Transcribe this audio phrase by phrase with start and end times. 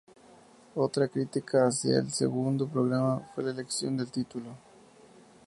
[0.73, 4.57] Otra crítica hacía el segundo programa fue la elección del título.